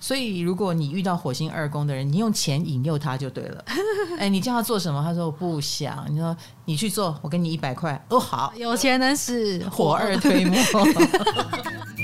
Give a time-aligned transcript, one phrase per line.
[0.00, 3.64] 所以如果你遇到火星二宫的人，你用钱引诱他就对了。
[4.18, 5.02] 哎，你叫他做什么？
[5.02, 6.04] 他说我不想。
[6.08, 8.02] 你说你去做，我给你一百块。
[8.08, 10.56] 哦，好，有钱能使火二推磨。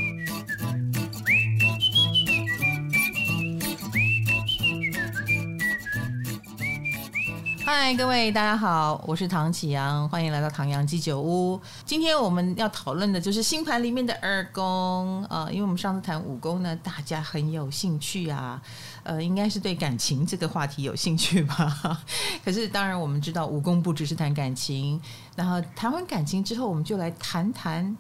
[7.69, 11.61] 嗨，各位大家好，我是唐启阳，欢迎来到唐阳鸡酒屋。
[11.85, 18.63] 今天我们要讨论的就是星盘里面的二宫啊、呃，因为我们上次谈五宫呢，大家很有兴趣啊，
[19.03, 22.01] 呃，应该是对感情这个话题有兴趣吧。
[22.45, 25.03] 可是当然我们知道五宫不只是谈感情，
[25.35, 27.97] 然后谈完感情之后，我们就来谈谈。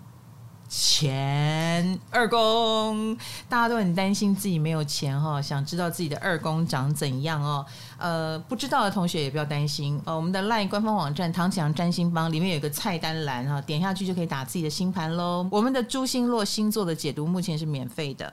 [0.69, 3.17] 钱二宫，
[3.49, 7.65] 大家都很担心自己没有钱哈，想知道自己的二宫长怎样哦。
[7.99, 10.15] 呃，不知道的同学也不要担心呃。
[10.15, 15.47] 我们的 LINE 官方网站“唐启阳占星帮”里面有个菜单栏哈，点下去就可以打自己的星盘喽。
[15.51, 18.33] 我们的朱星落星座的解读目前是免费的。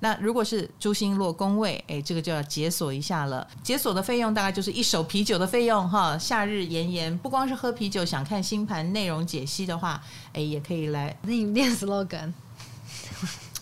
[0.00, 3.46] 那如果是朱星落宫位，哎，这个就要解锁一下了。
[3.62, 6.18] 解锁的费用大概就是一手啤酒的费用哈。
[6.18, 10.02] 夏日炎炎，不光是喝啤酒，想看星盘内容解析的话，
[10.32, 12.32] 哎，也可以来 你念 slogan。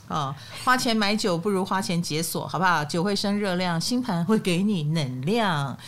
[0.08, 0.34] 哦，
[0.64, 2.84] 花钱买酒不如花钱解锁，好不好？
[2.84, 5.78] 酒会生热量，星盘会给你能量。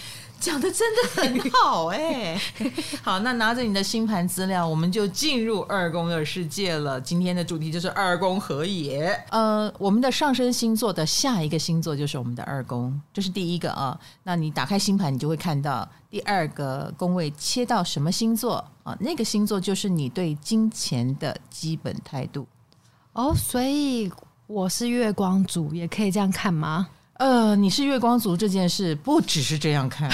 [0.45, 2.39] 讲的真的很好哎、
[3.03, 7.01] 好，那拿着你的星盘资料，我们就进入二宫的世界了。
[7.01, 9.09] 今天的主题就是二宫合也。
[9.31, 13.99] 呃，我们的上升星座的下一个星座就是我们的二宫，这是第一个啊。
[14.23, 18.95] 那你打开星盘，你就会看到第二个宫位切到什么星座啊？
[19.01, 22.47] 那个星座就是你对金钱的基本态度。
[23.15, 24.13] 哦，所以
[24.47, 26.89] 我是月光族，也可以这样看吗？
[27.15, 30.11] 呃，你是月光族这件事不只是这样看，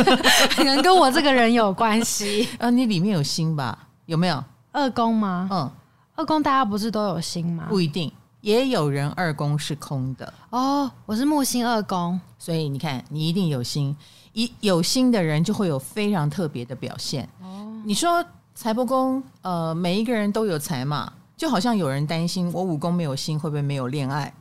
[0.54, 2.46] 可能跟我这个人有关系。
[2.58, 3.78] 呃，你里面有心吧？
[4.06, 5.48] 有没有二宫吗？
[5.50, 5.70] 嗯，
[6.14, 7.64] 二宫大家不是都有心吗？
[7.70, 10.32] 不一定，也有人二宫是空的。
[10.50, 13.96] 哦，我是木星二宫，所以你看，你一定有心。
[14.34, 17.26] 一有心的人就会有非常特别的表现。
[17.42, 18.22] 哦，你说
[18.54, 21.10] 财帛宫，呃，每一个人都有财嘛？
[21.34, 24.32] 就好像有人担心我五宫没有心，会不会没有恋爱？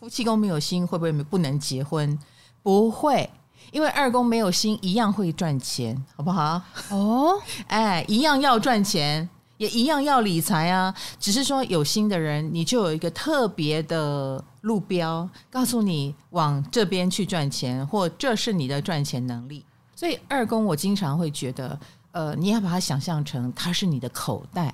[0.00, 2.16] 夫妻宫没有星，会不会不能结婚？
[2.62, 3.28] 不会，
[3.72, 6.62] 因为二宫没有心，一样会赚钱，好不好？
[6.90, 7.34] 哦，
[7.66, 10.94] 哎，一样要赚钱，也一样要理财啊。
[11.18, 19.64] 只是说有心的人，你就有一个特别的路标，告诉你往这边去赚钱，或这是你的赚钱能力。
[19.96, 21.78] 所以二宫，我经常会觉得，
[22.12, 24.72] 呃，你要把它想象成它是你的口袋，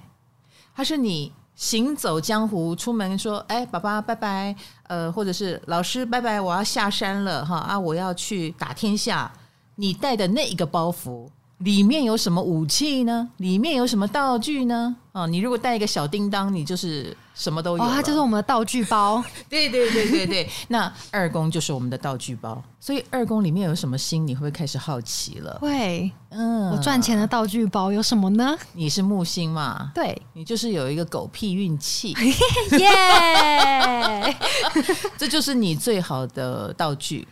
[0.75, 1.33] 它是你。
[1.55, 4.55] 行走江湖，出门说：“哎，爸爸，拜拜。”
[4.89, 9.31] 呃，或者是老师，拜拜，我要下山了，哈啊，我要去打天下。
[9.77, 11.29] 你带的那一个包袱。
[11.65, 13.27] 里面有什么武器呢？
[13.39, 14.95] 里面有什么道具呢？
[15.13, 17.83] 啊，你如果带一个小叮当，你就是什么都有。
[17.83, 19.25] 哦，它就是我们的道具包。
[19.49, 22.63] 对对对对对，那二宫就是我们的道具包。
[22.79, 25.57] 所以二宫里面有什么星，你会不会开始好奇了？
[25.59, 28.55] 会，嗯，我赚钱的道具包有什么呢？
[28.75, 29.91] 你是木星嘛？
[29.95, 32.15] 对，你就是有一个狗屁运气，
[32.79, 34.37] 耶！
[35.17, 37.27] 这就是你最好的道具，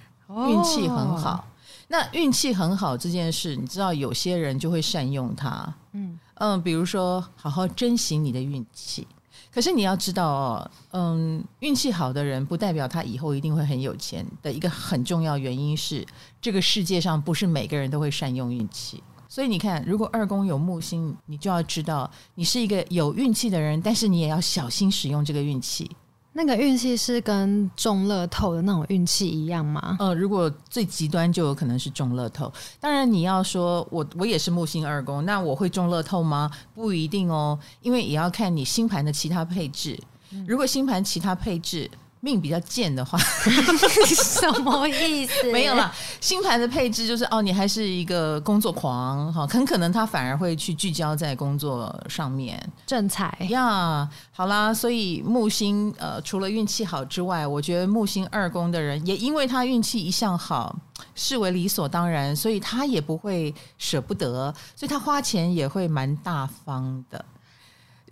[0.49, 1.44] 运气很好。
[1.93, 9.07] 那运气很好这件事，你知道有些人就会善用它，嗯嗯，比如说好好珍惜你的运气。
[9.53, 16.03] 可是你要知道哦，嗯，运气好的人不代表他以后一定会很有钱的一个很重要原因是，
[16.41, 19.03] 这个世界上不是每个人都会善用运气。
[19.29, 25.91] 所以你看，如果二宫有木星，你就要知道你是一个有运气的人，但是你也要小心使用这个运气。
[26.34, 29.97] 那个运气是跟中乐透的那种运气一样吗？
[30.00, 32.50] 呃，如果最极端就有可能是中乐透。
[32.81, 36.50] 当然，你要说我我也是木星二宫，那我会中乐透吗？
[36.75, 39.98] 不一定哦，因为也要看你星盘的其他配置。
[40.47, 41.91] 如果星盘其他配置，
[42.25, 45.50] 命比较贱的话， 什么意思？
[45.50, 52.56] 没有啦，星盘的配置就是哦，你还是一个工作狂哈，很可能他反而会去聚焦在工作上面，
[52.87, 54.09] 正财呀。
[54.31, 60.76] 好啦，所以木星呃，除了运气好之外，我觉得木星二宫的人也因为他运气一向好，
[61.17, 67.25] 视为理所当然，所以他也不会舍不得，所以他花钱也会蛮大方的，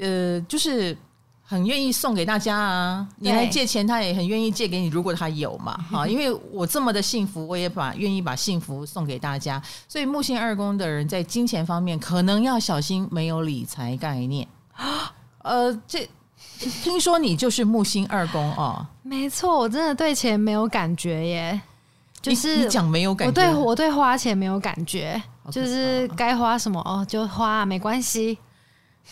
[0.00, 0.98] 呃，就是。
[1.50, 3.04] 很愿意送给大家啊！
[3.16, 4.86] 你来借钱，他也很愿意借给你。
[4.86, 9.60] 如果他有嘛， 哈，因为我这么的幸福，我也把愿意把幸福送给大家。
[9.88, 15.12] 所以木星二宫的人在金钱方面可能要小心，没有理财概念啊。
[15.42, 16.08] 呃，这
[16.84, 18.86] 听说你就是木星二宫哦？
[19.02, 21.60] 没错，我真的对钱没有感觉耶。
[22.22, 25.20] 就是你讲没有感觉，我对我对花钱没有感觉，
[25.50, 28.38] 就是该花什么哦就花，没关系。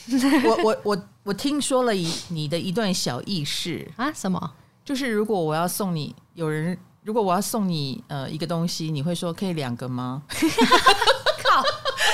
[0.45, 4.13] 我我我我听说了一你的一段小轶事啊？
[4.13, 4.53] 什么？
[4.85, 10.23] 就是如果我要送你，有人如果我要送你呃一个东西，你会说可以两个吗？
[10.31, 11.63] 靠，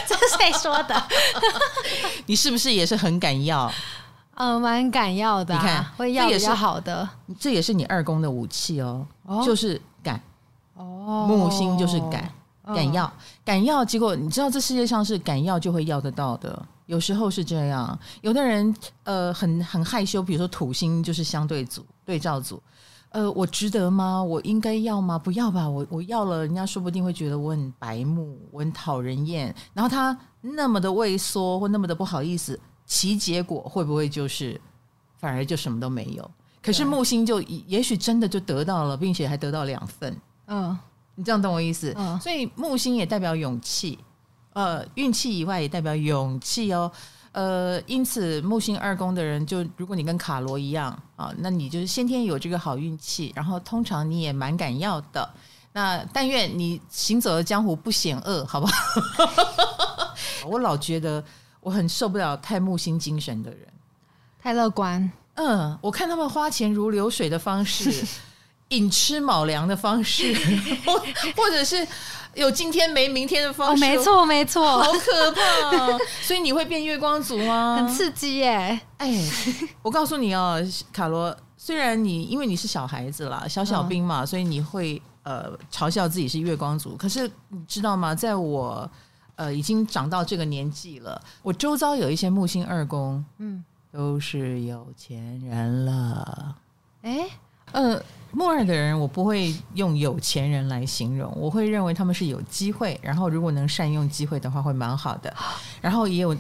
[0.07, 1.03] 这是谁说的？
[2.27, 3.71] 你是不是也是很敢要？
[4.37, 5.61] 嗯，蛮敢要的、啊。
[5.63, 10.21] 你看，会要也是好的，这也是你二宫的武器哦，哦就是敢。
[10.75, 12.29] 哦，木星就是敢，
[12.67, 13.13] 敢要，
[13.45, 13.85] 敢要。
[13.85, 16.67] 结果你知道，这世界上是敢要就会要得到的。
[16.87, 22.63] 有时候是这样，有的人呃很很害羞，比如说土星就是相对组对照组。
[23.11, 24.21] 呃，我值得吗？
[24.21, 25.17] 我应该要吗？
[25.17, 29.55] 不要吧，我我要了，人家说不定会觉得我很白目，我很讨人厌。
[29.73, 32.59] 然后他那么的畏缩或那么的不好意思。
[32.87, 34.61] 其结果会不会就是
[35.17, 36.31] 反而就什么都没有？
[36.61, 40.15] 可是木星就也许真的就得到了，并且还得到两份。
[40.49, 40.77] 嗯，
[41.15, 41.95] 你这样懂我意思？
[41.97, 43.99] 嗯，所以木星也代表勇气，
[44.55, 46.91] 呃，运气以外也代表勇气哦。
[47.33, 55.29] 呃，因此木星二宫的人，就如果你跟卡罗一样啊，那你就是先天有这个好运气，然后通常你也蛮敢要的。
[55.73, 60.15] 那但愿你行走的江湖不险恶，好不好？
[60.49, 61.23] 我老觉得。
[61.65, 63.61] 我很受不了太木星精神的人，
[64.39, 65.11] 太乐观。
[65.37, 68.07] 嗯，我看他们花钱如流水的方式，
[68.69, 70.35] 寅吃卯粮的方式，
[70.85, 71.03] 或
[71.35, 71.89] 或者是
[72.37, 73.85] 有今天没明天的方式。
[73.85, 75.99] 哦，没错没错，好可怕哦！
[76.23, 77.77] 所以你会变月光族吗？
[77.77, 78.81] 很刺激耶！
[78.99, 79.13] 哎，
[79.83, 80.59] 我告诉你哦，
[80.93, 86.97] 卡罗，虽然你因为你是小孩子啦，小小兵嘛，嗯、所以你会呃嘲笑自己是月光族。
[86.97, 88.15] 可是你知道吗？
[88.15, 88.91] 在我
[89.37, 91.21] 呃，已经长到这个年纪了。
[91.43, 96.57] 我周遭有一些木星二宫，嗯，都是有钱人了。
[97.03, 97.27] 哎，
[97.73, 98.01] 呃，
[98.33, 105.35] 木二的人，我不会用有钱人来形容，我会认为他们是有机会，然后如果能善用机会的话，会蛮好的。
[105.81, 106.37] 然后也有。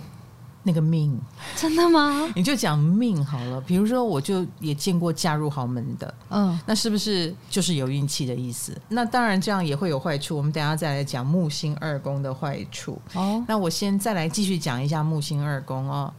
[0.67, 1.21] 那个命，
[1.55, 2.27] 真的吗？
[2.35, 3.61] 你就讲命好了。
[3.61, 8.75] 比如说，我就也见过嫁入豪门的，嗯，那是不是就是有运气的意思？
[8.89, 10.35] 那当然，这样也会有坏处。
[10.35, 12.99] 我们等下再来讲木星二宫的坏处。
[13.13, 16.11] 哦，那我先再来继续讲一下木星二宫哦。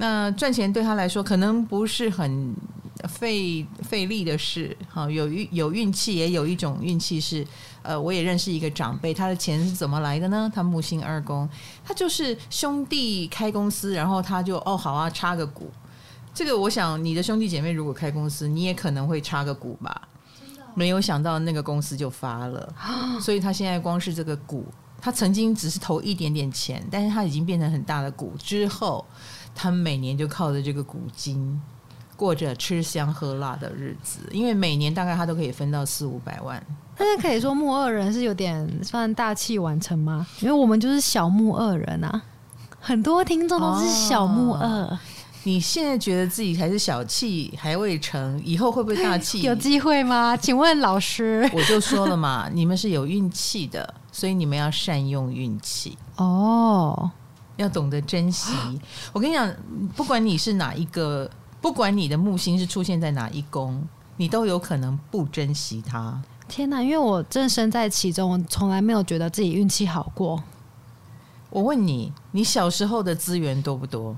[0.00, 2.54] 那赚钱对他来说可能不是很
[3.08, 7.46] 费费力的事，好，有运有运气，也有一种运气是。
[7.82, 10.52] 呃，我也认识一个长辈，他的钱是怎么来的呢？
[10.54, 11.48] 他木星二宫，
[11.82, 15.70] 他就是兄弟开公司，然后他就哦好啊，插个股。
[16.34, 20.08] 这个我想你的兄弟姐妹如果开公司，你也可能会插个股吧？
[20.74, 22.70] 没有想到那个公司就发了，
[23.18, 24.66] 所以他现在光是这个股，
[25.00, 29.02] 他曾经只是投一点点钱，但是他已经变成很大的股之后，
[29.54, 31.60] 他们每年就靠着这个古金
[32.16, 36.62] 过着吃香喝辣的日子，因为每年大概他都可以分到四五百万。
[36.96, 40.26] 但是可以说木二人是有点算大器晚成吗？
[40.40, 42.22] 因为我们就是小木二人啊，
[42.78, 44.68] 很多听众都是小木二。
[44.68, 44.98] 哦，
[45.44, 49.40] 你现在觉得自己还是小气还未成，以后会不会大气？
[49.48, 50.36] 有机会吗？
[50.36, 57.10] 请问老师，我就说了嘛，你们是有运气的，所以你们要善用运气哦，
[57.60, 58.52] 要懂得珍惜。
[59.12, 59.52] 我跟你讲，
[59.94, 61.30] 不管你是哪一个，
[61.60, 63.86] 不管你的木星是出现在哪一宫，
[64.16, 66.20] 你都有可能不珍惜它。
[66.48, 66.82] 天哪！
[66.82, 70.42] 因为我正身在其中，我从来没有觉得自己运气好过。
[71.50, 74.16] 我问你，你小时候的资源多不多？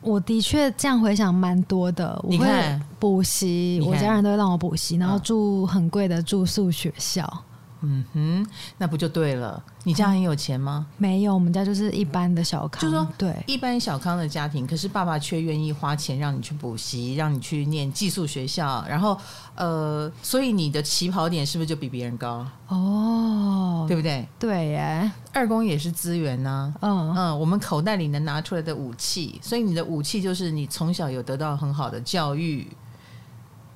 [0.00, 2.20] 我的确这样回想，蛮多的。
[2.28, 7.44] 你看，补习，我家人都会让我补习，然后住很贵的住宿学校。
[7.82, 8.46] 嗯哼，
[8.78, 9.62] 那不就对了？
[9.84, 10.86] 你家很有钱吗？
[10.88, 12.82] 嗯，没有，我们家就是一般的小康。
[12.82, 19.16] 就说，对，一般小康的家庭，可是爸爸却愿意花钱让你去补习，让你去念寄宿学校，然后
[19.54, 22.44] 呃，所以你的起跑点是不是就比别人高？
[22.68, 24.26] 哦，对不对？
[24.38, 26.80] 对耶，二宫也是资源呐，啊。
[26.80, 32.66] 嗯嗯，我们口袋里能拿出来的武器，所以你的武器就是你从小有得到很好的教育。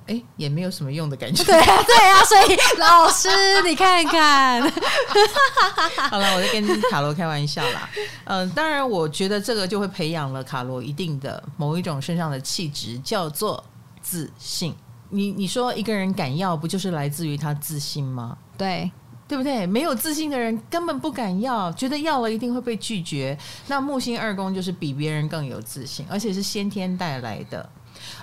[0.07, 1.43] 哎，也没有什么用的感觉。
[1.43, 3.29] 对啊，对啊，所以老师，
[3.63, 4.61] 你看看。
[6.09, 7.89] 好了，我在跟卡罗开玩笑啦。
[8.25, 13.63] 嗯、呃，当然，我觉得这个就会培养了卡罗一定的某一种身上的气质，叫做
[14.01, 14.75] 自信。
[15.09, 18.37] 你你说一个人敢要，不就是来自于他自信吗？
[18.57, 18.89] 对，
[19.27, 19.65] 对不对？
[19.65, 23.37] 没有自信的人根本不敢要，觉得要了一定会被拒绝。
[23.67, 27.69] 那木星二宫就是比别人更有自信，而且是先天带来的。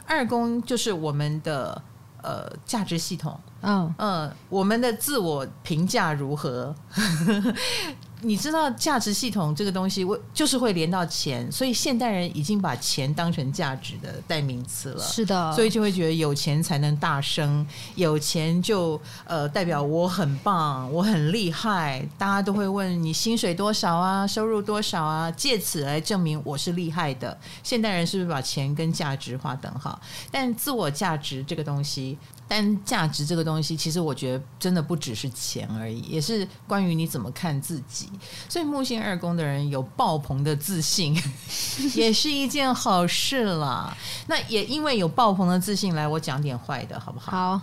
[0.07, 1.83] 二宫就是我们的
[2.23, 6.75] 呃价值系统，嗯嗯，我们的自我评价如何？
[8.21, 15.03] 你知道价值系统这个东西，我就是会连到钱，所以现代人已经把钱当成价值的代名词了。
[15.03, 22.05] 是的，所以就会觉得有钱才能大声，有钱就呃代表我很棒，我很厉害。
[22.19, 27.39] 大家都会问你薪水多少啊，收入多少啊，借此来证明我是厉害的。
[27.63, 30.01] 现代人是不是把钱跟价值划等号？
[30.31, 32.19] 但自我价值这个东西。
[32.49, 38.09] 但价值这个东西，其实我觉得真的不只是钱而已，也是关于你怎么看自己。
[38.49, 41.15] 所以木星二宫的人有爆棚的自信，
[41.95, 43.95] 也是一件好事啦。
[44.27, 47.59] 那也因为有爆棚的自信，来我讲点坏的好不好？
[47.59, 47.61] 好，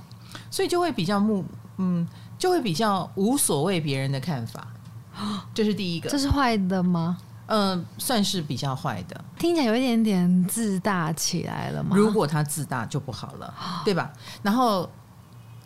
[0.52, 1.44] 所以就会比较木，
[1.78, 4.68] 嗯，就会比较无所谓别人的看法。
[5.56, 7.18] 这是第一个，这是坏的吗？
[7.48, 11.96] 嗯、呃，算是比较坏的，听起来有一点点自大起来了嘛。
[11.96, 13.54] 如果他自大就不好了，
[13.86, 14.12] 对吧？
[14.42, 14.90] 然后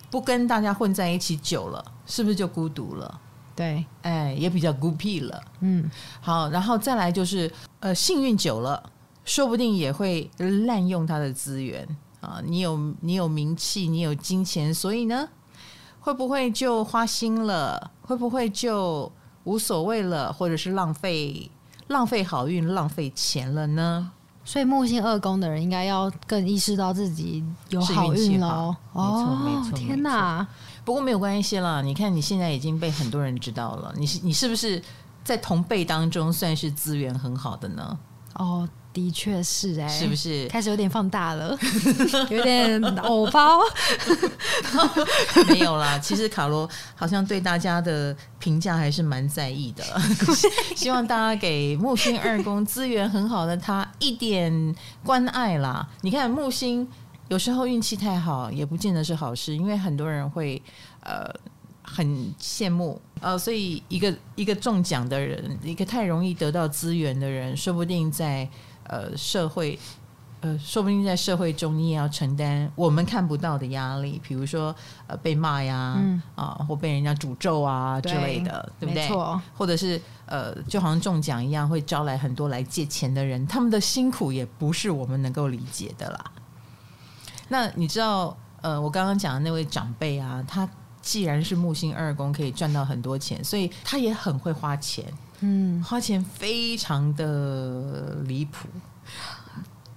[0.09, 3.21] 不跟大家混在一起久了，是不是就孤独了？
[3.55, 5.41] 对，哎，也比较孤僻了。
[5.59, 5.89] 嗯，
[6.21, 8.81] 好，然后再来就是，呃，幸运久了，
[9.25, 10.29] 说不定也会
[10.65, 11.85] 滥用他的资源
[12.21, 12.41] 啊。
[12.45, 15.27] 你有你有名气，你有金钱，所以呢，
[15.99, 17.91] 会不会就花心了？
[18.01, 19.11] 会不会就
[19.43, 20.31] 无所谓了？
[20.31, 21.51] 或者是浪费？
[21.89, 24.09] 浪费好运，浪费钱了呢。
[24.45, 28.75] 所以木星二宫的人应该要更意识到自己有好运喽。
[28.93, 29.77] 没错，没错。
[29.77, 30.47] 天哪！
[30.83, 31.83] 不过没有关系啦。
[31.83, 33.93] 你看你现在已经被很多人知道了。
[33.95, 34.81] 你是你是不是
[35.23, 37.99] 在同辈当中算是资源很好的呢？
[38.33, 38.67] 哦。
[38.99, 41.57] 的确是哎、欸，是不是开始有点放大了，
[42.29, 43.61] 有点偶包？
[45.47, 49.83] 没有啦，其实卡罗好像对大家的评价还是蛮在意的，
[50.75, 55.87] 希望大家给木星二宫资源很好的他一点关爱啦。
[56.01, 56.85] 你看木星
[57.29, 60.61] 有时候运气太好，也不见得是好事，因为很多人会
[60.99, 61.33] 呃
[61.81, 62.05] 很
[62.37, 68.49] 羡慕呃，所以一个一个中奖的人，一个太容易得到资源的人，说不定在。
[68.89, 69.77] 呃，社会，
[70.41, 74.75] 呃，说不定在社会中你也要承担我们看不到的压力，比如说
[75.07, 79.33] 呃被骂呀，嗯、啊，或被人家诅咒啊之类的，对，对不对？
[79.55, 86.31] 或者是呃，就好像中奖一样，会招来很多来借钱的人，他们的辛苦也不是我们能够理解的啦。
[87.47, 90.67] 那你知道，呃，我刚刚讲的那位长辈啊，他
[91.01, 95.05] 既然是木星二宫，可以赚到很多钱，所以他也很会花钱。
[95.41, 98.67] 嗯，花钱非常的离谱，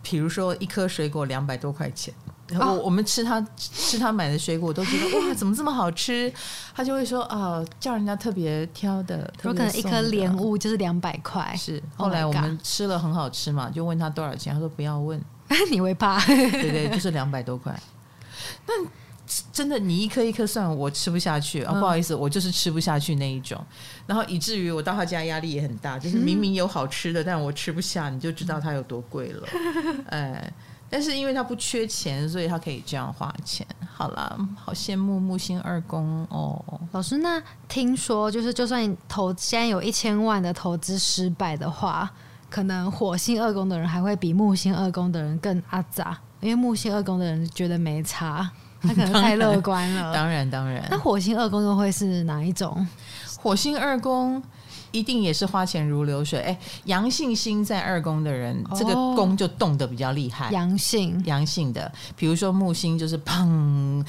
[0.03, 2.15] 比如说一颗水果两百多块钱，
[2.49, 6.33] 然后我们吃他吃他买的水果都觉得 哇，怎么这么好吃？
[6.75, 11.55] 他就会说啊，叫人家特别挑的，有可能一颗莲雾就是两百块。
[11.57, 15.21] 是，后来我们吃了很好吃嘛，就问他多少钱，他说不要问，
[15.71, 16.25] 你会怕？
[16.27, 17.77] 对对，就是两百多块。
[18.67, 18.75] 那。
[19.53, 21.73] 真的，你一颗一颗算，我吃不下去啊！
[21.73, 23.59] 不好意思，我就是吃不下去那一种。
[24.07, 29.49] 然后以至于我到他家压力也很大，就是明明有好吃的，但我吃不下，你就知道它有多贵了。
[30.11, 30.53] 哎，
[30.91, 33.67] 但是因为他不缺钱，所以他可以这样花钱。
[33.95, 36.63] 好啦，好羡慕木星二宫哦。
[36.91, 42.11] 老师，那听说就是，就算你投现在有一千万的投资失败的话，
[42.51, 48.51] 可能火星二宫的人还会比木星二宫的人更阿杂，因为木星二宫的人觉得没差。
[48.87, 50.13] 他可能太乐观了。
[50.13, 50.87] 当然，当然。
[50.91, 52.87] 那火星二宫又会是哪一种？
[53.41, 54.43] 火星二宫
[54.91, 56.41] 一定也是花钱如流水。
[56.41, 60.51] 哎，阳性星在二宫的人，这个宫就动得比较厉害。
[60.51, 64.05] 阳性，阳性的，比如说木星就是砰，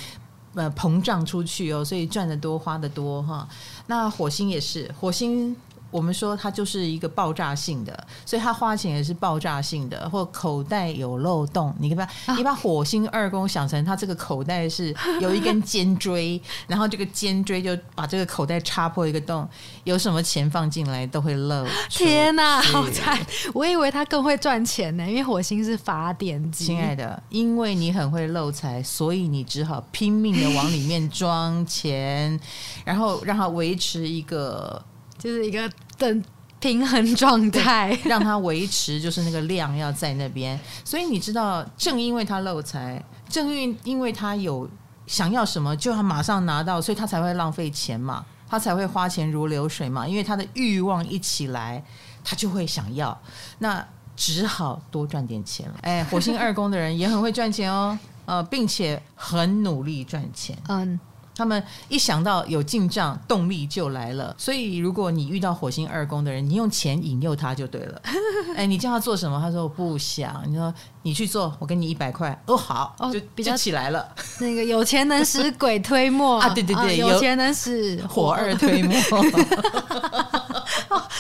[0.55, 3.47] 呃，膨胀出去哦，所以赚得多，花得多哈。
[3.87, 5.55] 那火星也是，火星。
[5.93, 11.73] 我们说它就是一个爆炸性的，所以他花钱也是爆炸性的，或口袋有漏洞。
[11.79, 19.47] 你把你把火星二宫想成他这个口袋是有一根尖锥，然后这个尖锥就把这个口袋插破一个洞，
[19.83, 21.63] 有什么钱放进来都会漏。
[21.89, 23.19] 天哪，好惨！
[23.53, 26.65] 我以为他更会赚钱呢，因为火星是发电机。
[26.65, 32.39] 亲爱的，因为你很会漏财，所以你只好拼命的往里面装钱，
[32.83, 34.83] 然后让它维持一个。
[35.17, 36.23] 就是一个等
[36.59, 40.59] 平衡状态，让它维持，就是那个量要在那边。
[40.85, 44.69] 所以你知道，正因为他漏财，正因因为他有
[45.05, 50.07] 想要什么就要马上拿到，所以他才会浪费钱嘛，他才会花钱如流水嘛。
[50.07, 51.83] 因为他的欲望一起来，
[52.23, 53.17] 他就会想要，
[53.59, 55.75] 那只好多赚点钱了。
[55.81, 60.57] 哎，火星二宫的人也很会赚钱哦，呃，并且很努力赚钱。
[60.69, 60.99] 嗯。
[61.35, 64.33] 他们一想到有进账，动力就来了。
[64.37, 68.01] 所以，如果你遇到火星二宫的人，你用钱引诱他就对了。
[68.55, 69.39] 哎，你叫他做什么？
[69.39, 70.43] 他说我不想。
[70.47, 72.39] 你说你去做，我给你一百块。
[72.45, 74.07] 哦，好，就比较起来了。
[74.39, 76.49] 那个有钱能使鬼推磨 啊！
[76.49, 78.95] 对对对，有钱能使火二推磨。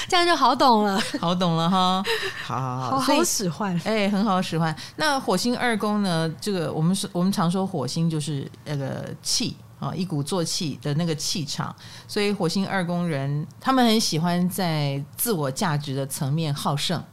[0.07, 2.03] 这样就好懂了，好懂了哈。
[2.45, 4.75] 好好好，好好使唤，哎，很好使唤。
[4.97, 6.31] 那火星二宫呢？
[6.39, 11.75] 这个我们说，我们常说火星就是那个气啊，一鼓作气的那个气场。
[12.07, 17.03] 所以火星二宫人，他们很喜欢在自我价值的层面好胜，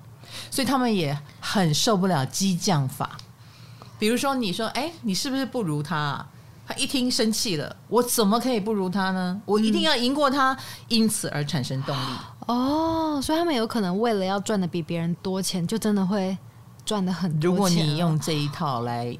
[0.50, 3.17] 所以他们也很受不了激将法。
[3.99, 6.27] 比如说，你说，哎，你是不是不如他啊？
[6.67, 9.43] 他一听生气了，我怎么可以不如他呢？
[9.45, 12.00] 我一定要赢过他，嗯、因此而产生动力。
[12.47, 16.39] 哦，所以他们有可能为了要赚的比别人多钱，就真的会
[16.85, 17.50] 赚的很多钱。
[17.50, 19.17] 如果你用这一套来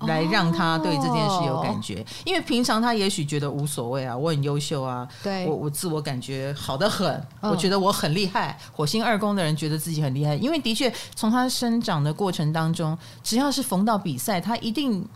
[0.00, 7.08] 来让他对这件事有感觉，哦、因为平常他也许觉得无所谓啊，我很优秀啊，对我我自我感觉好的很，
[7.40, 8.58] 哦、我觉得我很厉害。
[8.72, 15.06] 火星二宫的人觉得自己很厉害，因为的确从他生长的过程当中，只要是逢到比赛，他一定。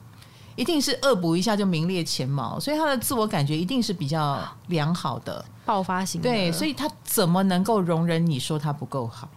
[0.57, 6.29] 一定是恶补一下就名列前茅，所以他的自我感觉一定是比较良好的，爆发型的。
[6.29, 9.29] 对，所以他怎么能够容忍你说他不够好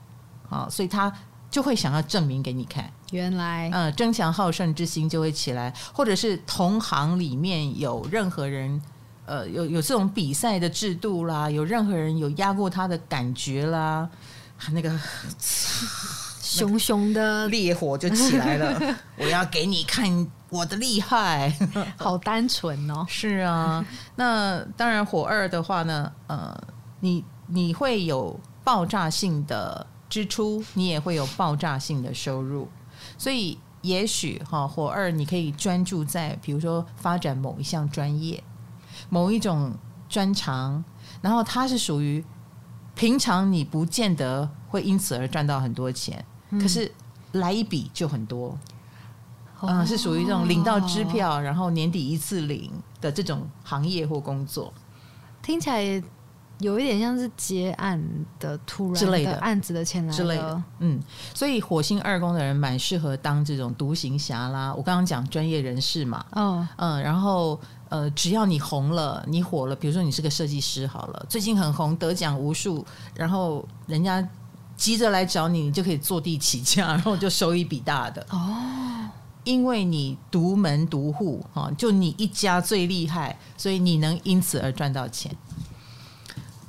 [0.50, 0.68] 啊？
[0.68, 1.14] 所以他
[1.52, 2.92] 就会想要证明给你看。
[3.12, 8.82] 原来，嗯，争强好胜之心就会起来，或者是同行里面有任何人，
[9.26, 14.10] 呃，有有这种比赛的制度啦，有任何人有压过他的感觉啦，
[14.72, 15.00] 那个。
[16.44, 18.78] 熊熊的烈火就起来了，
[19.16, 21.50] 我要给你看我的厉害，
[21.96, 23.06] 好单纯哦。
[23.08, 23.86] 是啊，
[24.18, 26.54] 那当然火二的话呢，呃，
[27.00, 32.68] 你你会有爆炸性的支出，你也会有爆炸性的收入，
[33.22, 38.44] 所以也许哈火二你可以专注在比如说发展某一项专业，
[39.10, 39.76] 某一种
[40.10, 40.84] 专长，
[41.22, 42.26] 然后它是属于
[42.96, 46.26] 平常你不见得会因此而赚到很多钱。
[46.60, 46.92] 可是
[47.34, 48.58] 来一笔就很多，
[49.62, 54.74] 嗯，嗯，是属于这种领到支票，然后年底一次领的这种行业或工作，
[55.44, 56.04] 听起来
[56.62, 58.02] 有一点像是接案
[58.40, 61.00] 的突然的案子的钱来之类的，嗯，
[61.34, 64.74] 所以火星二宫的人蛮适合当这种独行侠啦。
[64.74, 74.28] 我刚刚讲专业人士嘛，嗯嗯，然后呃，只要你红了，你火了，比如说你是个设计师好了，最近很红，得奖无数，然后人家。
[74.78, 78.58] 急着来找你，你就可以坐地起价，然后就收一笔大的哦。
[79.44, 85.32] 因为你独门独户哈，就你一家最厉害，所以你能因此而赚到钱，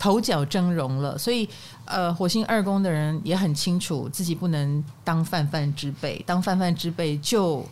[0.02, 1.16] 头角峥嵘了。
[1.16, 1.48] 所以
[1.84, 7.64] 呃，火星二宫的人也很清楚自己不能当泛泛之辈，当泛泛之辈就。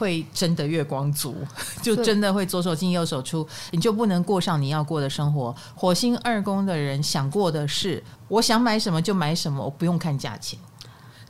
[0.00, 1.36] 会真的月光族，
[1.84, 5.54] 就真的会左手进右手出，你就不能过上你要过的生活。
[5.74, 10.58] 火星二宫的人想过的是，我想买什么就买什么，我不用看价钱。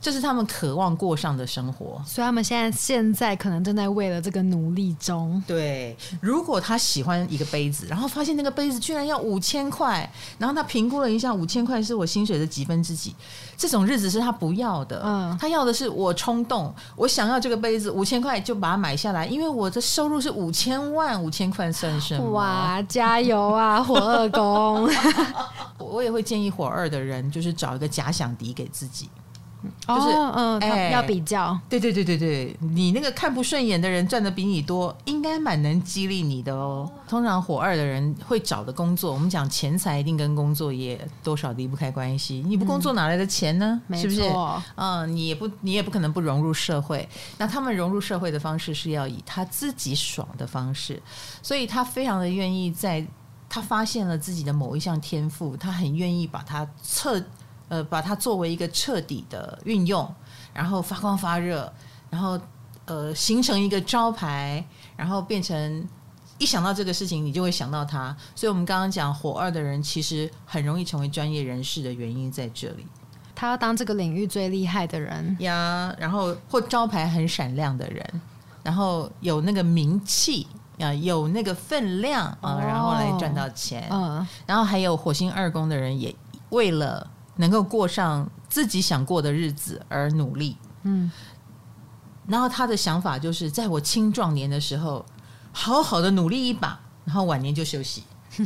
[0.01, 5.41] 这是他们渴望过上的生活，所以他们现在现在可能正在为了这个努力中。
[5.45, 13.15] 对，如果他喜欢一个杯子，然后发现那个杯子居然要五千块，然后他评估了一下，五千块是我薪水的几分之几，
[13.55, 15.03] 这种日子是他不要的。
[15.05, 22.31] 嗯，他要的是我冲动，我想要这个杯子，五千块就把它买下来，因为我的收入是五千万，五千块算什么？
[22.31, 24.89] 哇，加油啊，火二宫！
[25.77, 29.07] 我也会建议火二的人，就是找一个假想敌给自己。
[29.87, 36.89] 就是嗯，哎，要比较，对对对对对，你那个看不顺眼的人赚的比你多，应该蛮能激励你的哦。
[37.07, 42.43] 通常火二的人会找的工作，我们讲钱财一定跟工作也多少离不开关系。
[42.47, 43.79] 你不工作哪来的钱呢？
[43.87, 44.21] 嗯、是不是？
[44.21, 44.63] 没错。
[44.75, 47.07] 嗯，你也不你也不可能不融入社会。
[47.37, 51.01] 那他们融入社会的方式是要以他自己爽的方式，
[51.43, 53.05] 所以他非常的愿意在
[53.47, 57.23] 他发现了自己的某一项天赋，他很愿意把它测。
[57.71, 60.05] 呃，把它作为一个彻底的运用，
[60.53, 61.71] 然后发光发热，
[62.09, 62.37] 然后
[62.83, 64.61] 呃形成一个招牌，
[64.97, 65.87] 然后变成
[66.37, 68.13] 一想到这个事情，你就会想到他。
[68.35, 72.85] 所以我们刚刚讲火二的人，其实很容易成为专业人士的原因在这里。
[73.33, 78.21] 他要当这个领域最厉害的人呀，然后或招牌很闪亮的人，
[78.63, 80.45] 然后有那个名气
[80.77, 83.87] 啊，有那个分量啊，然后来赚到钱。
[83.89, 86.13] 嗯，然后还有火星二宫的人，也
[86.49, 87.09] 为了。
[87.41, 91.11] 能够过上自己想过的日子而努力，嗯，
[92.27, 95.03] 然后他的想法就是在我青壮年的时候，
[95.51, 98.03] 好好的努力一把，然后晚年就休息。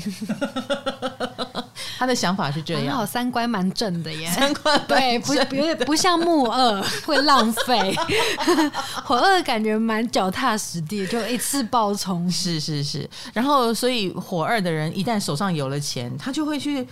[1.98, 7.96] 他的想法是这样，好三观蛮正的耶，三观对，不不不像木二会浪费，
[9.06, 13.10] 火二感觉蛮脚踏实地，就一次爆冲，是是是。
[13.34, 16.88] 然后，所以火二的人一旦手上有了钱，他就会去。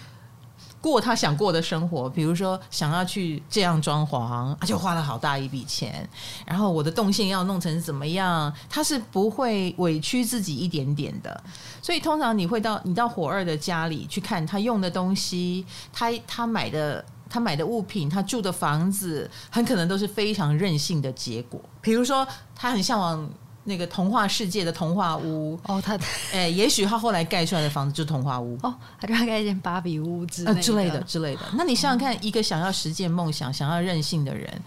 [0.84, 6.08] 过他想过的生活，比如说想要去这样装潢，他就花了好大一笔钱。
[6.46, 11.42] 然后我的动线要弄成怎么样，他是不会委屈自己一点点的。
[11.82, 21.62] 所以通常你会到你到火二的家里去看他用的东西，他他买的他买的物品，他住的房子，很可能都是非常任性的结果。
[21.80, 23.30] 比如说他很向往。
[23.66, 25.96] 那个童话世界的童话屋哦，他
[26.32, 31.42] 哎、欸，也许他后来盖出来的房子就是童话屋哦，他就要盖一间芭比屋之类之类的之类的。
[31.54, 34.62] 那你想想看，一个想要实现梦想、想要任性的人。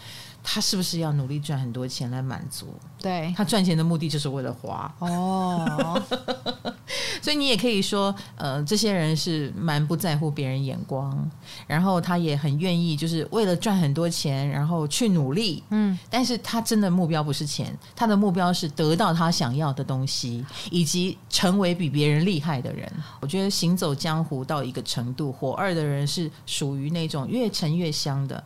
[0.49, 2.73] 他是不是要努力赚很多钱来满足？
[3.01, 6.01] 对，他赚钱的目的就是为了花哦，
[7.21, 11.31] 所以你也可以说，呃，这些人是蛮不在乎别人眼光，
[11.67, 15.63] 然后他也很愿意，就是为了赚很多钱，然后去努力。
[15.71, 22.91] 嗯，但是他真的目标不是钱，他的目标是得到他想要的东西，以及成为比别人厉害的人。
[23.21, 28.43] 我觉得行走江湖到一个程度，火二的人是属于那种越沉越香的，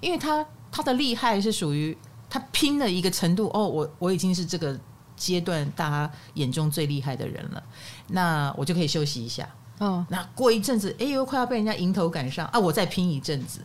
[0.00, 0.46] 因为他。
[0.70, 1.96] 他的厉害是属于
[2.28, 4.78] 他拼了一个程度哦，我我已经是这个
[5.18, 7.62] 阶段大家眼中最厉害的人了，
[8.06, 9.46] 那我就可以休息一下。
[9.78, 13.60] 哦，那过一阵子，哎呦，快要被人家迎头赶上啊，我再拼一阵子。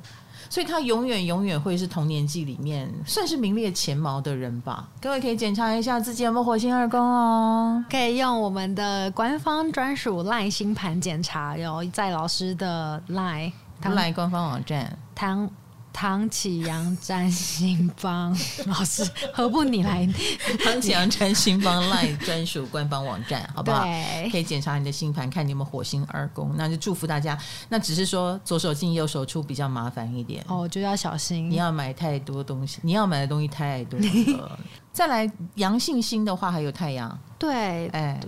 [0.50, 4.88] 所以他永远永远会是同年纪里面算是名列前茅的人吧。
[5.02, 15.50] 各位可以检查一下自己有没有火星二宫哦，可以用我们的官方专属 LINE 星盘检查，有在老师的 LINE LINE 官方网站唐。
[15.94, 20.10] 唐启阳占星帮老师，何不你来？
[20.64, 23.84] 唐启阳占星帮 LINE 专属官方网站，好不好？
[24.32, 26.54] 可以检查你的星盘，看你有没有火星二宫。
[26.58, 27.38] 那就祝福大家。
[27.70, 31.50] 那只是说左手进右手出比较麻烦一点哦，就要小心。
[31.50, 34.60] 你要买太多东西，你要买的东西太多了。
[34.92, 37.18] 再来阳性星的话，还有太阳。
[37.38, 38.20] 对，哎，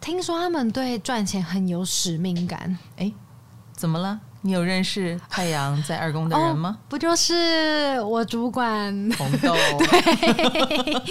[0.00, 2.78] 听说他们对赚钱很有使命感。
[2.98, 3.10] 哎，
[3.72, 4.20] 怎么了？
[4.46, 6.76] 你有认识太阳在二宫的人吗？
[6.78, 9.54] 哦，不就是我主管红豆？
[9.80, 11.02] 对，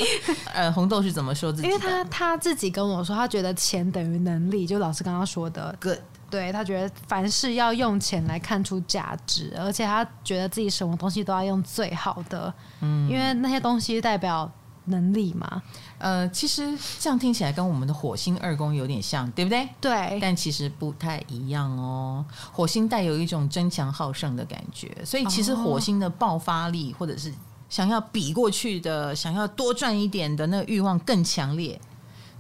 [0.54, 1.68] 呃，红豆是怎么说自己？
[1.68, 5.76] 因为他他自己跟我说，他觉得钱等于能力，就老师刚刚说的。
[5.82, 5.98] Good，
[6.30, 14.50] 对，他觉得凡事要用钱来看出价值，而且他觉得自己什么东西都要用最好的，嗯，因为那些东西代表
[14.86, 15.62] 能力嘛。
[15.98, 19.68] 呃，其实这样听起来跟我们的火星二宫有点像，对不对？
[19.80, 22.26] 对，但其实不太一样哦。
[22.52, 27.34] 火星带有一种争强好胜的感觉，所以其实火星的爆发力，或者是
[27.70, 31.80] 想要比过去的、想要多赚一点的那个欲望更强烈。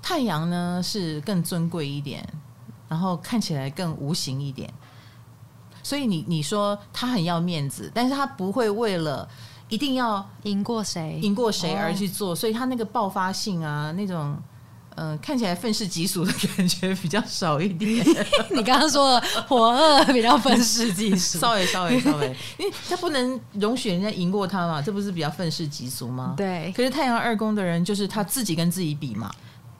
[0.01, 2.27] 太阳呢是更尊贵一点，
[2.89, 4.69] 然后看起来更无形一点。
[5.81, 9.29] 所以你你说他很要面子，但是他不会为了。
[9.73, 11.19] 一定要赢过谁？
[11.23, 14.37] 赢过谁而去做，所以他那个爆发性啊，那种
[14.95, 18.05] 呃看起来愤世嫉俗的感觉比较少一点。
[18.53, 22.27] 你刚刚说的火二比较愤世嫉俗，稍微稍微稍微，
[22.59, 26.35] 因为他不能容许人家赢过他嘛，这不是比较愤世嫉俗吗？
[26.37, 26.71] 对。
[26.77, 29.33] 可是太阳二宫的人就是他自己跟自己比嘛，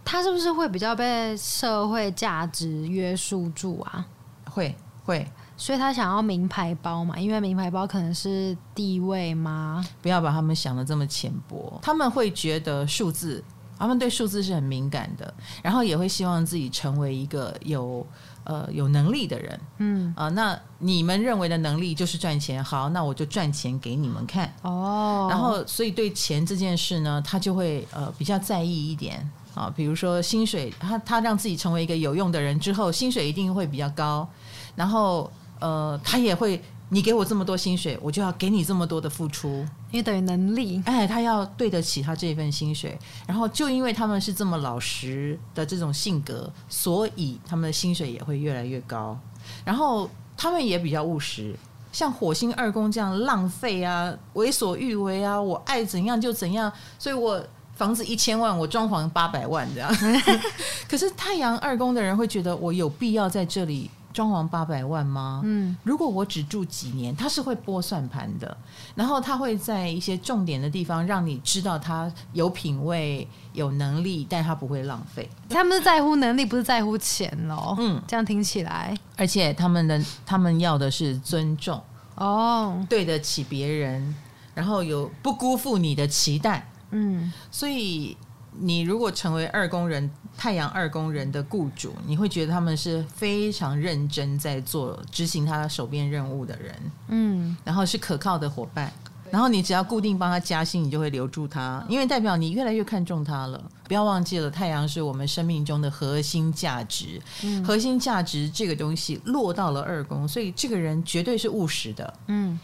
[0.03, 4.03] 他是不是会比较被社会价值约束住啊？
[4.49, 4.75] 会
[5.06, 5.27] 会。
[5.55, 9.85] 所以他想要名牌包嘛，因为名牌包可能是地位吗？
[10.01, 13.43] 不要把他们想的这么浅薄，他们会觉得数字，
[13.77, 18.05] 他们对数字是很敏感的，然后也会希望自己成为一个有
[18.43, 19.59] 呃有能力的人。
[19.77, 24.51] 嗯啊、呃，那你们认为的能力就是赚钱，好，那我就赚钱给你们看。
[24.63, 34.27] 哦，然后所以对钱这件事呢，他就会呃比较在意一点啊，比如说薪水，他他让自己成为一个有用的人之后，薪水一定会比较高，
[34.75, 35.31] 然后。
[35.59, 40.81] 呃，他也会，你给我这么多薪水，我就要给你这么多的付出，因为等于能力。
[40.85, 49.17] 哎，他要对得起他这份薪水，然后就因为他们是这么老实的这种性格，所以他们的薪水也会越来越高。
[49.63, 51.55] 然后他们也比较务实，
[51.91, 57.41] 像火星二宫这样浪费啊、为所欲为啊，我爱怎样就怎样，所以我
[57.75, 59.91] 房子一千万，我装潢八百万这样。
[60.87, 63.89] 可是太阳二宫的人会觉得，我有必要在这里。
[64.13, 65.41] 装潢八百万吗？
[65.43, 68.56] 嗯，如果我只住几年，他是会拨算盘的，
[68.95, 75.28] 然后他会在一些重点的地方让你知道他有品味、有能力，但他不会浪费。
[75.49, 77.76] 他们是在乎能力，不是在乎钱哦。
[77.80, 81.82] 嗯，这样听起来，而且他们的他们要的是尊重
[82.15, 84.15] 哦，对得起别人，
[84.54, 86.69] 然后有不辜负你的期待。
[86.91, 88.15] 嗯，所以。
[88.56, 96.75] 你如果成为二工人，太阳二宫人的雇主，你会觉得他们是非常认真在做执行他手边任务的人，
[97.09, 98.91] 嗯，然后是可靠的伙伴，
[99.29, 103.63] 然后你只要固定帮他加薪，你就会留住他，因为代表你越来越看重他了。
[103.87, 112.13] 不要忘记了，太阳是我们生命中的核心价值，嗯、核心价值这个东西落到了二宫，所以这个人绝对是务实的。
[112.27, 112.59] 嗯，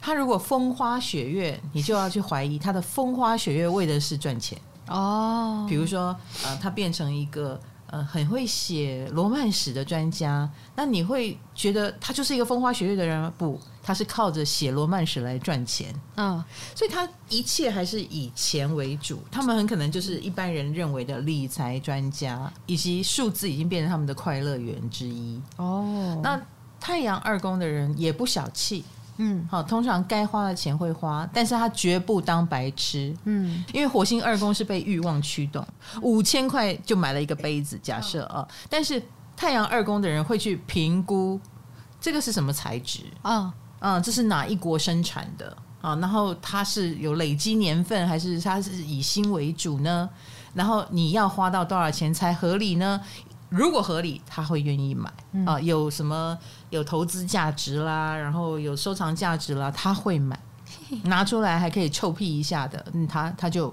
[0.00, 4.58] 他如果风花雪月，你就要去怀疑他的风花雪月为的是赚钱
[4.88, 5.66] 哦。
[5.68, 7.60] 比如说，呃，他变成一个。
[7.86, 13.32] 呃，很会写罗曼史的专家，那你会觉得他就是一个风花雪月的人吗？
[13.38, 15.94] 不，他是靠着写罗曼史来赚钱。
[16.16, 16.42] 嗯，
[16.74, 19.22] 所以他一切还是以钱为主。
[19.30, 25.40] 他们很可能就是一般人认为的理财专家，以及数字已经变成他们的快乐源之一。
[25.58, 26.40] 哦，那
[26.80, 28.84] 太阳二宫的人也不小气。
[29.16, 33.14] 嗯，好，通常该花的钱会花，但是他绝不当白痴。
[33.24, 35.66] 嗯，因为火星二宫是被欲望驱动，
[36.02, 39.00] 五千块就买了一个杯子，假设啊，但是
[39.36, 41.40] 太阳二宫的人会去评估
[42.00, 45.94] 这个是什么材质啊，嗯，这是哪一国生产的啊？
[45.96, 50.08] 然后它是有累积年份，还是它是以新为主呢？
[50.54, 53.00] 然后你要花到多少钱才合理呢？
[53.54, 55.12] 如果合理，他会愿意买。
[55.46, 55.60] 啊。
[55.60, 56.36] 有什么
[56.70, 60.38] 有投资价值啦，然后有收藏价值啦，他会买，
[61.04, 63.72] 拿出来还可以臭屁一下的，嗯，他他就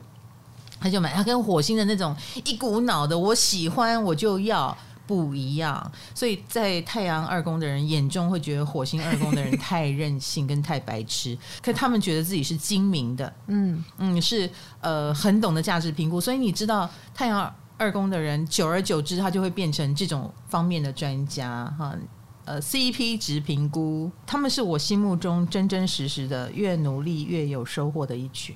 [0.80, 1.13] 他就买。
[1.13, 2.15] 他跟火星的那种
[2.46, 4.76] 一股脑的我喜欢我就要
[5.08, 13.84] 不一样，所以在太阳二宫的人眼中会觉得火星二宫的人太任性跟太白痴， 可他们觉得自己是精明的，嗯。
[13.98, 17.54] 嗯，是呃很懂得价值评估，所以你知道太阳。
[17.82, 21.96] 二宫的人，久而久之，他就会变成这种方面的专家哈。
[22.46, 28.56] 呃，CP 值评估，他们是我心目中真真实实的，越努力越有收获的一群。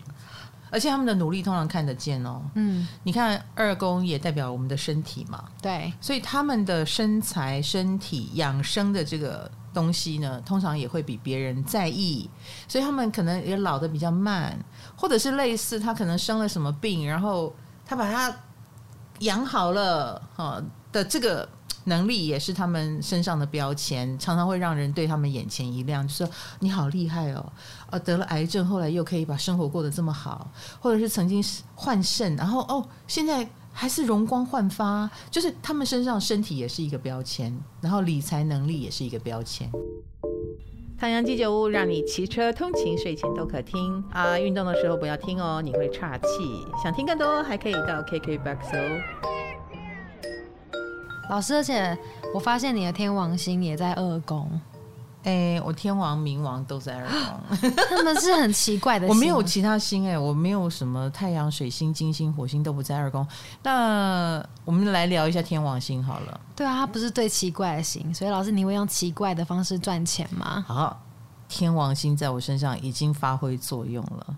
[0.70, 2.40] 而且他们的努力通常看得见哦。
[2.54, 12.30] 嗯，你看二宫也代表我们的身体嘛，对，所以他们的身材、身体养生的这个东西呢，通常也会比别人在意。
[12.68, 14.56] 所以他们可能也老得比较慢，
[14.96, 17.52] 或者是类似他可能生了什么病，然后
[17.84, 18.36] 他把他。
[19.20, 21.48] 养好了哈的这个
[21.86, 26.28] 能力也是他们身上的标签，常常会让人对他们眼前一亮，就说
[26.60, 27.54] 你好厉害哦，
[27.92, 30.50] 呃得了癌症后来又可以把生活过得这么好，
[30.80, 31.44] 或者是曾经
[31.76, 39.70] 换肾，然后哦现在还是容光焕发，就是他们身上身体也是一个标签，然后理财能力也是一个标签。
[40.98, 44.40] 太阳鸡酒屋让你骑车通勤、睡前都可听啊！
[44.40, 46.26] 运动的时候不要听哦，你会岔气。
[46.82, 49.02] 想听更多，还可以到 KKBOX 哦。
[51.30, 51.98] 老师，而且
[52.34, 54.50] 我发现你的天王星也在二宫。
[55.26, 59.16] 哎，我天王、冥王都在二宫， 他们是很奇怪的星。
[59.16, 63.28] 我没有其他星哎，我没有什么太阳、水星、金星、火星都不在二宫。
[63.64, 66.40] 那我们来聊一下天王星好了。
[66.56, 70.64] 对啊，它不是最奇怪的星，所以老师你会用奇怪的方式赚钱吗？
[70.68, 71.02] 好，
[71.50, 74.38] 天王星在我身上已经发挥作用了，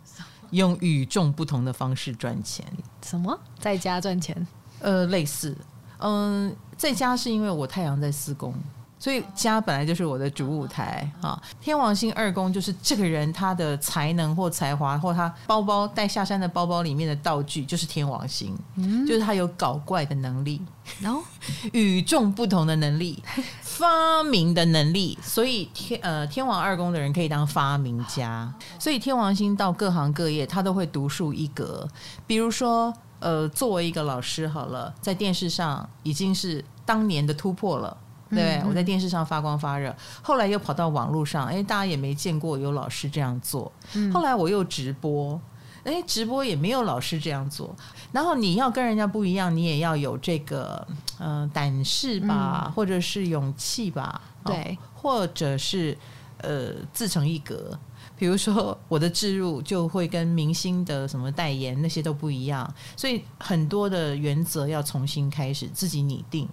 [0.51, 2.65] 用与众不同的方式赚钱。
[3.05, 3.37] 什么？
[3.59, 4.47] 在家赚钱？
[4.79, 5.53] 呃，类似。
[5.97, 8.53] 嗯，在家是因为我太阳在四宫。
[8.99, 11.39] 所以家本来就是我的主舞台啊！
[11.61, 20.59] 天王星二宫就是这个人他的才能或才华，或他包包带下山的包包里面的道具就是天王星，嗯，就是他有搞怪的能力，
[20.99, 21.21] 然后
[21.73, 23.21] 与众不同的能力，
[23.61, 25.15] 发明的能力。
[25.21, 28.51] 所以天呃天王二宫的人可以当发明家。
[28.79, 31.87] 所以天王星到各行各业他都会独树一格。
[32.25, 37.95] 比如说呃作为一个老师好了，在电视上已经是当年的突破了。
[38.29, 43.71] 对，我在电视上发光发热，后来又跑到网络上，哎，大家也没见过有老师这样做。
[44.13, 45.39] 后来我又直播，
[45.83, 47.75] 哎，直播也没有老师这样做。
[48.11, 50.85] 然后你要跟人家不一样，你也要有这个
[51.19, 55.97] 嗯、呃、胆识吧，或者是勇气吧，对，或者是
[56.39, 57.77] 呃自成一格。
[58.17, 66.49] 比如说我的置入就会跟明星的什么代言那些都不一样，所以很多的原则要重新开始自己拟定。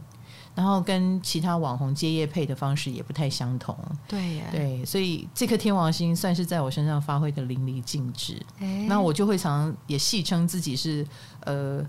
[0.55, 8.41] 然后跟其他网红接业配的方式也不太相同，对呀，对，所以这颗天王星算是在我身上发挥的淋漓尽致。
[8.87, 11.05] 那我就会常常也戏称自己是
[11.45, 11.85] 呃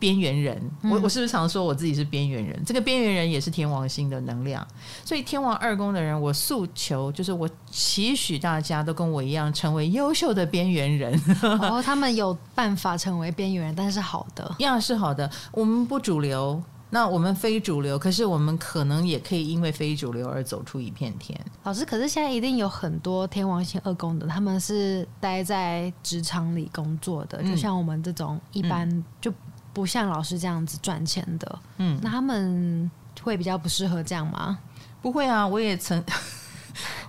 [0.00, 2.60] 边缘人，嗯、我我是不是常说我自己是边缘人？
[2.64, 4.66] 这个边缘人也是天王星的能量，
[5.04, 11.20] 所以天王二宫的人，我诉求就是我期许大家都跟我一样成为优秀的边缘人。
[11.42, 16.60] 哦，他们有办法成为边缘人，但是好的， 一样是好的，我们不主流。
[16.90, 21.38] 那我们非主流，可是我们可能也可以因为非主流而走出一片天。
[21.64, 29.32] 老师，可是现在一定有很多天王星二宫的，他们是待在职场里工作的，嗯、就像我们这种一般就
[29.72, 31.58] 不像老师这样子赚钱的。
[31.76, 32.90] 嗯，那他们
[33.22, 34.58] 会比较不适合这样吗？
[35.02, 36.02] 不会啊，我也曾。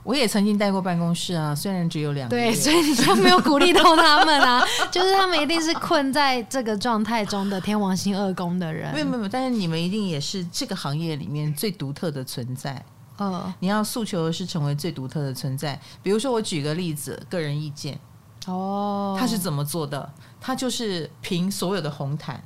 [0.04, 2.52] 我也曾经带过办公室啊，虽然只有两个月。
[2.52, 8.94] 对，所以你就没有鼓励到他们啊， 就是他们一定是困在这个状态中的天王星二宫的人。
[8.94, 12.84] 没有没有，但是你们一定也是这个行业里面最独特的存在。
[13.20, 15.80] 嗯，你要诉求的是成为最独特的存在。
[16.02, 18.00] 比如说，我举个例子，个人意见。
[18.48, 20.10] 哦，他是怎么做的？
[20.40, 22.42] 他就是凭所有的红毯。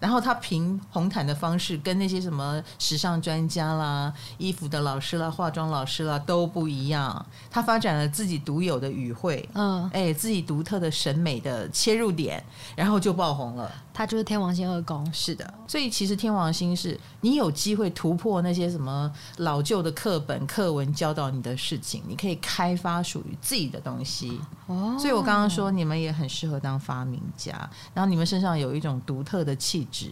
[0.00, 7.24] 然后他凭红毯的方式，跟那些什么时尚专家啦、衣服的老师啦、化妆老师啦都不一样。
[7.50, 12.42] 他发展了自己独有的语汇，嗯，哎，自己独特的审美的切入点，
[12.74, 13.70] 然后就爆红了。
[13.92, 15.52] 他就是天王星二宫，是的。
[15.66, 24.40] 所以其实天王星是你有机会突破那些什么老旧的课本课文教导你的事情，你可以开发属于自己的东西。
[24.68, 27.52] 哦，所以我刚刚说你们也很适合当发明家，
[27.92, 30.10] 然后你们身上有一种独特的气质，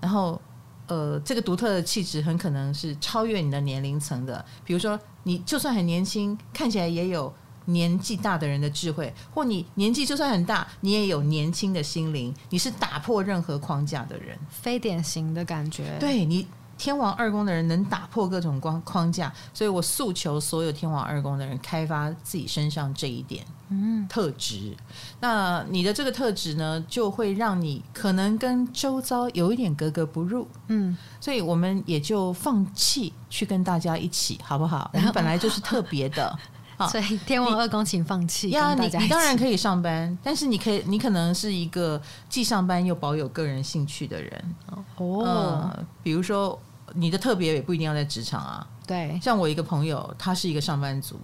[0.00, 0.40] 然后
[0.86, 4.44] 呃，这个独特的气质很可能是超越你的年龄层的。
[4.64, 7.32] 比如说，你就算很年轻，看起来也有。
[7.68, 12.32] 年纪大的人的智慧，或你年纪就算很大，你也有年轻的心灵。
[12.50, 15.96] 你是打破任何框架的人，非典型的感觉。
[15.98, 16.46] 对你，
[16.78, 24.76] 天王二宫的人能打破各种框框架，所以我诉求所有天王二宫的人开发自己身上这一点嗯特质。
[25.20, 30.46] 那你的这个特质呢，就会让你可能跟周遭有一点格格不入。
[30.68, 34.90] 嗯，所以我们也就放弃去跟大家一起，好不好？
[34.92, 36.38] 我们本来就是特别的。
[36.90, 38.50] 所以天王二宫，请放弃。
[38.50, 44.54] 呀，你你当然可以上班，但是你可以，你可能是一个既上班又保有个人兴趣的人。
[44.96, 46.58] 哦、呃，比如说
[46.94, 48.66] 你的特别也不一定要在职场啊。
[48.86, 51.18] 对，像我一个朋友，他是一个上班族，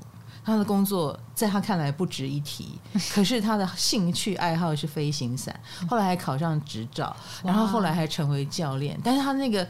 [0.45, 2.79] 他的工作在他看来不值一提，
[3.13, 5.55] 可是他的兴趣爱好是飞行伞，
[5.89, 9.67] 后来还考上执照，然后后来还成为教练，但是他那个。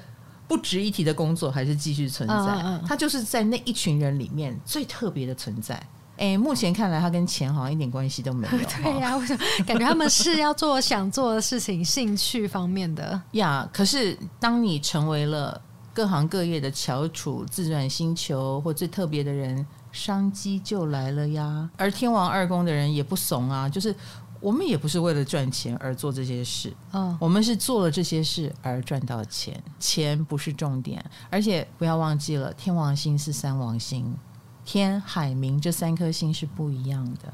[0.49, 5.83] 不值一提的工作还是继续存在，嗯嗯、他就是在那一群人里面最特别的存在。
[6.19, 8.53] 哎，目前看来他跟钱好像一点关系都没有。
[8.83, 13.69] 对呀、啊，我想感觉他们是要做想做的事情，兴趣方面的呀。
[13.73, 15.59] 可是当你成为了
[15.95, 21.69] 各行各业的翘楚、自转星球或最特别的人，商机就来了呀。
[21.79, 23.95] 而天王二宫的人也不怂啊，就是。
[24.43, 34.15] 我们也不是为了赚钱而做这些事，嗯，我们是做了这些事而赚到钱，钱不是重点，而且不要忘记了，天王星是三王星，
[34.65, 37.33] 天海冥这三颗星是不一样的，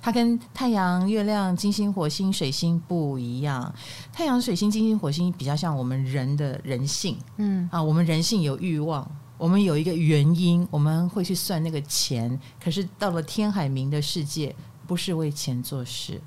[0.00, 3.74] 它跟太阳、月亮、金星、火星、水星不一样。
[4.12, 7.68] 太阳、水星、金星、火星比较像我们人的人性，嗯。
[7.72, 14.54] 啊，我们人性有欲望，我们有一个原因，我们会去算那个钱，可是到了天海明的世界，
[14.86, 16.20] 不是为钱做事。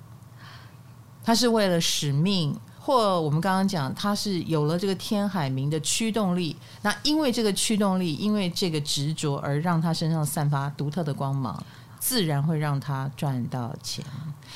[1.30, 6.56] 他是为了使命，或我们刚刚讲，他是有了这个天海明的驱动力。
[6.82, 11.64] 那因为这个驱动力，因为这个执着，而让他身上散发独特的光芒，
[12.00, 14.04] 自然会让他赚到钱。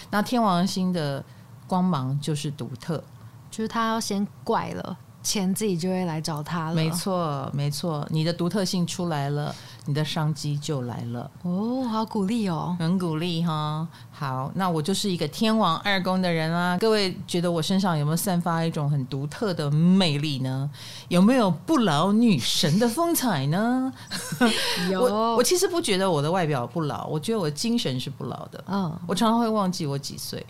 [0.09, 1.23] 那天王星的
[1.67, 3.03] 光芒就是独特，
[3.51, 4.97] 就是他要先怪了。
[5.21, 6.73] 钱自己就会来找他了。
[6.73, 9.55] 没错，没错，你的独特性出来了，
[9.85, 11.29] 你的商机就来了。
[11.43, 13.87] 哦，好鼓励哦，很鼓励哈。
[14.11, 16.77] 好，那我就是一个天王二宫的人啦。
[16.79, 20.69] 各位觉得我身上有没有散发一种很独特的魅力呢？
[21.09, 23.91] 有没有不老女神的风采呢？
[24.89, 25.01] 有。
[25.01, 28.63] 我我其实不觉得我的外表不老，我觉得我的精神是不老的。
[28.67, 30.45] 嗯，我常常会忘记我几岁。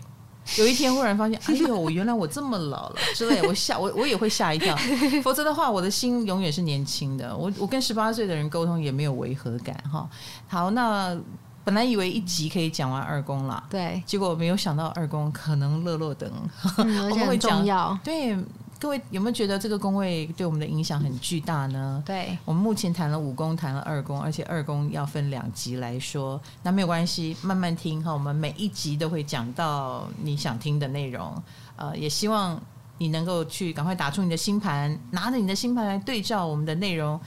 [0.58, 4.76] 有一天忽然发现， 哎呦，原来我这么老了之类，我吓我我也会吓一跳。
[5.22, 7.36] 否则的话，我的心永远是年轻的。
[7.36, 10.08] 我我跟十八岁的人沟通也没有违和感哈。
[10.46, 11.16] 好，那
[11.64, 16.30] 本来以为一集可以讲完二宫了，对，结果没有想到二宫可能乐乐等，
[16.78, 17.64] 嗯、 我们会讲
[18.04, 18.36] 对。
[18.84, 22.02] 各位有没有觉得这个宫位对我们的影响很巨大呢？
[22.04, 28.12] 对，我们目前谈了五宫，谈了二宫，而且二宫要分两集来说，那没有关系，慢慢听哈。
[28.12, 31.42] 我们每一集都会讲到你想听的内容，
[31.76, 32.60] 呃，也希望
[32.98, 37.18] 你能够去赶快打出你的星盘，拿着你的星盘来对照我们的内容，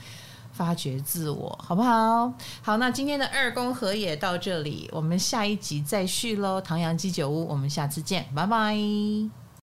[0.52, 2.32] 发掘自我，好不好？
[2.62, 6.60] 好，那今天的二宫和也到这里，我们下一集再续喽。
[6.60, 8.76] 唐阳鸡酒屋，我们下次见，拜拜。